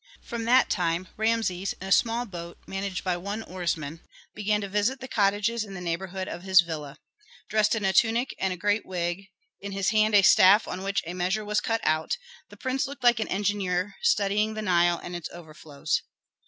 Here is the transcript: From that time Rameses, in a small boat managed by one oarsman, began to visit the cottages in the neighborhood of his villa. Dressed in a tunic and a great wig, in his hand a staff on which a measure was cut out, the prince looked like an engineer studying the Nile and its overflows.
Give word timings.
From 0.23 0.45
that 0.45 0.67
time 0.71 1.09
Rameses, 1.15 1.73
in 1.79 1.85
a 1.87 1.91
small 1.91 2.25
boat 2.25 2.57
managed 2.65 3.03
by 3.03 3.17
one 3.17 3.43
oarsman, 3.43 4.01
began 4.33 4.61
to 4.61 4.67
visit 4.67 4.99
the 4.99 5.07
cottages 5.07 5.63
in 5.63 5.75
the 5.75 5.79
neighborhood 5.79 6.27
of 6.27 6.41
his 6.41 6.61
villa. 6.61 6.97
Dressed 7.51 7.75
in 7.75 7.85
a 7.85 7.93
tunic 7.93 8.33
and 8.39 8.51
a 8.51 8.57
great 8.57 8.83
wig, 8.83 9.27
in 9.59 9.73
his 9.73 9.91
hand 9.91 10.15
a 10.15 10.23
staff 10.23 10.67
on 10.67 10.81
which 10.81 11.03
a 11.05 11.13
measure 11.13 11.45
was 11.45 11.61
cut 11.61 11.81
out, 11.83 12.17
the 12.49 12.57
prince 12.57 12.87
looked 12.87 13.03
like 13.03 13.19
an 13.19 13.27
engineer 13.27 13.93
studying 14.01 14.55
the 14.55 14.63
Nile 14.63 14.99
and 15.03 15.15
its 15.15 15.29
overflows. 15.31 16.01